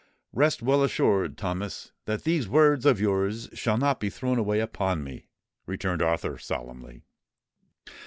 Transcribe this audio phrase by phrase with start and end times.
[0.33, 5.03] "Rest well assured, Thomas, that these words of your's shall not be thrown away upon
[5.03, 5.27] me,"
[5.67, 7.03] returned Arthur solemnly.